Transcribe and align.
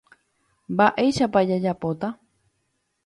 Mba'éichapa 0.77 1.39
jajapóta. 1.51 2.07